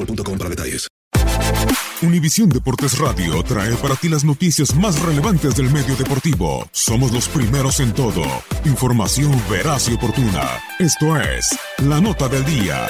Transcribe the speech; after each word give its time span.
boostmobile.com 0.00 0.38
para 0.38 0.50
detalles. 0.50 0.88
Univisión 2.02 2.48
Deportes 2.48 2.98
Radio 2.98 3.42
trae 3.42 3.74
para 3.76 3.94
ti 3.94 4.08
las 4.08 4.24
noticias 4.24 4.74
más 4.74 5.00
relevantes 5.02 5.56
del 5.56 5.70
medio 5.70 5.94
deportivo. 5.96 6.66
Somos 6.72 7.12
los 7.12 7.28
primeros 7.28 7.78
en 7.80 7.92
todo. 7.92 8.22
Información 8.64 9.30
veraz 9.50 9.88
y 9.90 9.94
oportuna. 9.94 10.48
Esto 10.78 11.20
es 11.20 11.58
La 11.86 12.00
Nota 12.00 12.28
del 12.28 12.44
Día. 12.46 12.88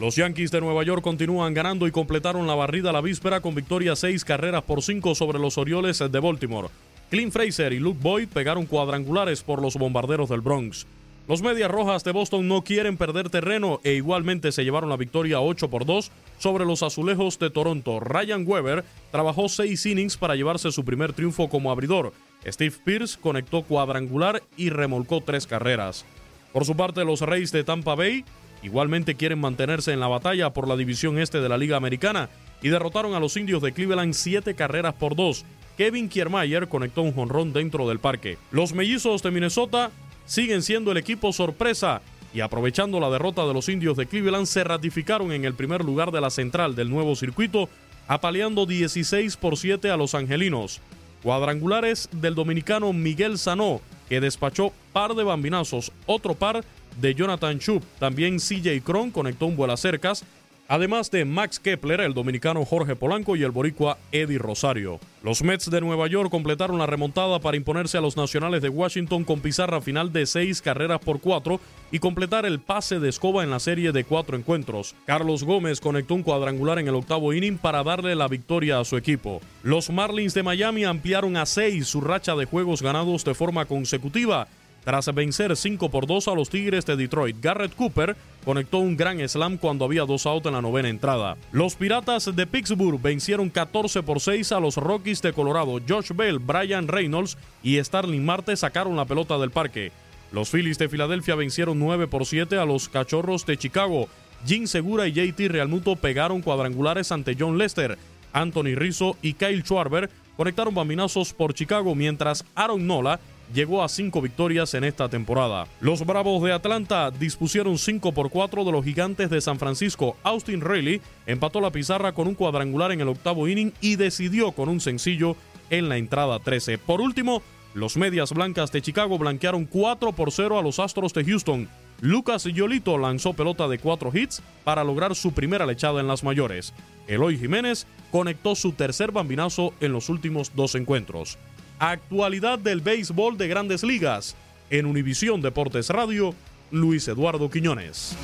Los 0.00 0.16
Yankees 0.16 0.50
de 0.50 0.60
Nueva 0.60 0.84
York 0.84 1.02
continúan 1.02 1.52
ganando 1.52 1.86
y 1.86 1.90
completaron 1.90 2.46
la 2.46 2.54
barrida 2.54 2.92
la 2.92 3.02
víspera 3.02 3.40
con 3.40 3.54
victoria 3.54 3.94
seis 3.94 4.24
carreras 4.24 4.62
por 4.62 4.82
cinco 4.82 5.14
sobre 5.14 5.38
los 5.38 5.58
Orioles 5.58 5.98
de 5.98 6.20
Baltimore. 6.20 6.68
Clint 7.10 7.32
Fraser 7.32 7.72
y 7.72 7.78
Luke 7.78 7.98
Boyd 8.00 8.28
pegaron 8.28 8.64
cuadrangulares 8.64 9.42
por 9.42 9.60
los 9.60 9.74
bombarderos 9.74 10.28
del 10.30 10.40
Bronx. 10.40 10.86
Los 11.28 11.42
Medias 11.42 11.70
Rojas 11.70 12.04
de 12.04 12.12
Boston 12.12 12.48
no 12.48 12.64
quieren 12.64 12.96
perder 12.96 13.28
terreno 13.28 13.80
e 13.84 13.92
igualmente 13.92 14.50
se 14.50 14.64
llevaron 14.64 14.88
la 14.88 14.96
victoria 14.96 15.40
8 15.42 15.68
por 15.68 15.84
2 15.84 16.10
sobre 16.38 16.64
los 16.64 16.82
Azulejos 16.82 17.38
de 17.38 17.50
Toronto. 17.50 18.00
Ryan 18.00 18.44
Weber 18.46 18.82
trabajó 19.10 19.50
seis 19.50 19.84
innings 19.84 20.16
para 20.16 20.36
llevarse 20.36 20.72
su 20.72 20.86
primer 20.86 21.12
triunfo 21.12 21.50
como 21.50 21.70
abridor. 21.70 22.14
Steve 22.46 22.74
Pierce 22.82 23.18
conectó 23.20 23.60
cuadrangular 23.60 24.42
y 24.56 24.70
remolcó 24.70 25.20
tres 25.20 25.46
carreras. 25.46 26.06
Por 26.54 26.64
su 26.64 26.74
parte, 26.74 27.04
los 27.04 27.20
Reyes 27.20 27.52
de 27.52 27.62
Tampa 27.62 27.94
Bay 27.94 28.24
igualmente 28.62 29.14
quieren 29.14 29.38
mantenerse 29.38 29.92
en 29.92 30.00
la 30.00 30.08
batalla 30.08 30.54
por 30.54 30.66
la 30.66 30.76
división 30.76 31.18
este 31.18 31.42
de 31.42 31.48
la 31.50 31.58
Liga 31.58 31.76
Americana 31.76 32.30
y 32.62 32.70
derrotaron 32.70 33.12
a 33.12 33.20
los 33.20 33.36
indios 33.36 33.60
de 33.60 33.72
Cleveland 33.72 34.14
siete 34.14 34.54
carreras 34.54 34.94
por 34.94 35.14
dos. 35.14 35.44
Kevin 35.76 36.08
Kiermaier 36.08 36.68
conectó 36.68 37.02
un 37.02 37.12
jonrón 37.12 37.52
dentro 37.52 37.86
del 37.86 37.98
parque. 37.98 38.38
Los 38.50 38.72
mellizos 38.72 39.22
de 39.22 39.30
Minnesota 39.30 39.90
siguen 40.28 40.62
siendo 40.62 40.92
el 40.92 40.98
equipo 40.98 41.32
sorpresa 41.32 42.02
y 42.32 42.40
aprovechando 42.40 43.00
la 43.00 43.10
derrota 43.10 43.46
de 43.46 43.54
los 43.54 43.68
indios 43.68 43.96
de 43.96 44.06
Cleveland 44.06 44.46
se 44.46 44.62
ratificaron 44.62 45.32
en 45.32 45.44
el 45.44 45.54
primer 45.54 45.84
lugar 45.84 46.12
de 46.12 46.20
la 46.20 46.30
central 46.30 46.76
del 46.76 46.90
nuevo 46.90 47.16
circuito, 47.16 47.68
apaleando 48.06 48.66
16 48.66 49.36
por 49.38 49.56
7 49.56 49.90
a 49.90 49.96
los 49.96 50.14
angelinos. 50.14 50.80
Cuadrangulares 51.22 52.08
del 52.12 52.34
dominicano 52.34 52.92
Miguel 52.92 53.38
Sanó, 53.38 53.80
que 54.08 54.20
despachó 54.20 54.72
par 54.92 55.14
de 55.14 55.24
bambinazos, 55.24 55.90
otro 56.06 56.34
par 56.34 56.62
de 57.00 57.14
Jonathan 57.14 57.58
Chup. 57.58 57.82
También 57.98 58.38
CJ 58.38 58.82
Cron 58.84 59.10
conectó 59.10 59.46
un 59.46 59.56
vuelo 59.56 59.76
cercas 59.76 60.24
además 60.68 61.10
de 61.10 61.24
Max 61.24 61.58
Kepler, 61.58 62.00
el 62.00 62.14
dominicano 62.14 62.64
Jorge 62.64 62.94
Polanco 62.94 63.34
y 63.34 63.42
el 63.42 63.50
boricua 63.50 63.98
Eddie 64.12 64.38
Rosario. 64.38 65.00
Los 65.22 65.42
Mets 65.42 65.70
de 65.70 65.80
Nueva 65.80 66.06
York 66.06 66.30
completaron 66.30 66.78
la 66.78 66.86
remontada 66.86 67.40
para 67.40 67.56
imponerse 67.56 67.98
a 67.98 68.00
los 68.00 68.16
Nacionales 68.16 68.62
de 68.62 68.68
Washington 68.68 69.24
con 69.24 69.40
pizarra 69.40 69.80
final 69.80 70.12
de 70.12 70.26
seis 70.26 70.62
carreras 70.62 71.00
por 71.00 71.20
cuatro 71.20 71.60
y 71.90 71.98
completar 71.98 72.46
el 72.46 72.60
pase 72.60 73.00
de 73.00 73.08
escoba 73.08 73.42
en 73.42 73.50
la 73.50 73.58
serie 73.58 73.92
de 73.92 74.04
cuatro 74.04 74.36
encuentros. 74.36 74.94
Carlos 75.06 75.42
Gómez 75.42 75.80
conectó 75.80 76.14
un 76.14 76.22
cuadrangular 76.22 76.78
en 76.78 76.88
el 76.88 76.94
octavo 76.94 77.32
inning 77.32 77.58
para 77.58 77.82
darle 77.82 78.14
la 78.14 78.28
victoria 78.28 78.78
a 78.78 78.84
su 78.84 78.96
equipo. 78.96 79.40
Los 79.62 79.90
Marlins 79.90 80.34
de 80.34 80.42
Miami 80.42 80.84
ampliaron 80.84 81.36
a 81.36 81.46
seis 81.46 81.88
su 81.88 82.00
racha 82.00 82.36
de 82.36 82.44
juegos 82.44 82.82
ganados 82.82 83.24
de 83.24 83.34
forma 83.34 83.64
consecutiva 83.64 84.46
tras 84.88 85.14
vencer 85.14 85.54
5 85.54 85.90
por 85.90 86.06
2 86.06 86.28
a 86.28 86.34
los 86.34 86.48
Tigres 86.48 86.86
de 86.86 86.96
Detroit, 86.96 87.36
Garrett 87.42 87.74
Cooper 87.74 88.16
conectó 88.42 88.78
un 88.78 88.96
gran 88.96 89.20
slam 89.28 89.58
cuando 89.58 89.84
había 89.84 90.06
dos 90.06 90.24
outs 90.24 90.46
en 90.46 90.54
la 90.54 90.62
novena 90.62 90.88
entrada. 90.88 91.36
Los 91.52 91.74
Piratas 91.74 92.34
de 92.34 92.46
Pittsburgh 92.46 92.98
vencieron 92.98 93.50
14 93.50 94.02
por 94.02 94.20
6 94.20 94.50
a 94.52 94.60
los 94.60 94.76
Rockies 94.78 95.20
de 95.20 95.34
Colorado. 95.34 95.78
Josh 95.86 96.12
Bell, 96.16 96.38
Brian 96.38 96.88
Reynolds 96.88 97.36
y 97.62 97.76
Starling 97.84 98.24
Marte 98.24 98.56
sacaron 98.56 98.96
la 98.96 99.04
pelota 99.04 99.36
del 99.36 99.50
parque. 99.50 99.92
Los 100.32 100.48
Phillies 100.48 100.78
de 100.78 100.88
Filadelfia 100.88 101.34
vencieron 101.34 101.78
9 101.78 102.06
por 102.06 102.24
7 102.24 102.56
a 102.56 102.64
los 102.64 102.88
Cachorros 102.88 103.44
de 103.44 103.58
Chicago. 103.58 104.08
Jim 104.46 104.66
Segura 104.66 105.06
y 105.06 105.12
JT 105.12 105.48
Realmuto 105.48 105.96
pegaron 105.96 106.40
cuadrangulares 106.40 107.12
ante 107.12 107.36
John 107.38 107.58
Lester. 107.58 107.98
Anthony 108.32 108.74
Rizzo 108.74 109.18
y 109.20 109.34
Kyle 109.34 109.62
Schwarber 109.62 110.08
conectaron 110.38 110.74
bambinazos 110.74 111.34
por 111.34 111.52
Chicago, 111.52 111.94
mientras 111.94 112.46
Aaron 112.54 112.86
Nola 112.86 113.20
llegó 113.54 113.82
a 113.82 113.88
cinco 113.88 114.20
victorias 114.20 114.74
en 114.74 114.84
esta 114.84 115.08
temporada. 115.08 115.66
Los 115.80 116.04
Bravos 116.04 116.42
de 116.42 116.52
Atlanta 116.52 117.10
dispusieron 117.10 117.78
5 117.78 118.12
por 118.12 118.30
4 118.30 118.64
de 118.64 118.72
los 118.72 118.84
gigantes 118.84 119.30
de 119.30 119.40
San 119.40 119.58
Francisco. 119.58 120.16
Austin 120.22 120.60
Riley 120.60 121.00
empató 121.26 121.60
la 121.60 121.70
pizarra 121.70 122.12
con 122.12 122.28
un 122.28 122.34
cuadrangular 122.34 122.92
en 122.92 123.00
el 123.00 123.08
octavo 123.08 123.48
inning 123.48 123.72
y 123.80 123.96
decidió 123.96 124.52
con 124.52 124.68
un 124.68 124.80
sencillo 124.80 125.36
en 125.70 125.88
la 125.88 125.96
entrada 125.96 126.38
13. 126.38 126.78
Por 126.78 127.00
último, 127.00 127.42
los 127.74 127.96
Medias 127.96 128.32
Blancas 128.32 128.72
de 128.72 128.82
Chicago 128.82 129.18
blanquearon 129.18 129.66
4 129.66 130.12
por 130.12 130.32
0 130.32 130.58
a 130.58 130.62
los 130.62 130.78
Astros 130.78 131.12
de 131.14 131.24
Houston. 131.24 131.68
Lucas 132.00 132.44
Yolito 132.44 132.96
lanzó 132.96 133.34
pelota 133.34 133.68
de 133.68 133.78
4 133.78 134.10
hits 134.14 134.42
para 134.64 134.84
lograr 134.84 135.14
su 135.14 135.32
primera 135.32 135.66
lechada 135.66 136.00
en 136.00 136.06
las 136.06 136.24
mayores. 136.24 136.72
Eloy 137.08 137.38
Jiménez 137.38 137.86
conectó 138.10 138.54
su 138.54 138.72
tercer 138.72 139.12
bambinazo 139.12 139.74
en 139.80 139.92
los 139.92 140.08
últimos 140.08 140.52
dos 140.54 140.74
encuentros. 140.74 141.38
Actualidad 141.78 142.58
del 142.58 142.80
béisbol 142.80 143.38
de 143.38 143.46
grandes 143.46 143.84
ligas. 143.84 144.34
En 144.68 144.84
Univisión 144.84 145.40
Deportes 145.40 145.90
Radio, 145.90 146.34
Luis 146.72 147.06
Eduardo 147.06 147.48
Quiñones. 147.48 148.16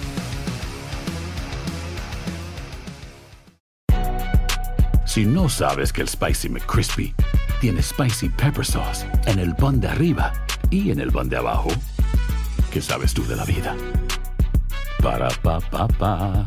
Si 5.07 5.25
no 5.25 5.49
sabes 5.49 5.93
que 5.93 6.03
el 6.03 6.09
Spicy 6.09 6.49
McCrispy 6.49 7.15
tiene 7.61 7.81
Spicy 7.81 8.29
Pepper 8.31 8.67
Sauce 8.67 9.07
en 9.27 9.39
el 9.39 9.55
pan 9.55 9.81
de 9.81 9.87
arriba 9.87 10.33
y 10.71 10.91
en 10.91 10.99
el 10.99 11.13
pan 11.13 11.29
de 11.29 11.37
abajo, 11.37 11.69
¿qué 12.73 12.83
sabes 12.83 13.15
tú 13.15 13.25
de 13.25 13.37
la 13.37 13.45
vida? 13.45 13.77
Para, 15.01 15.29
pa, 15.29 15.61
pa, 15.61 15.87
pa. 15.87 16.47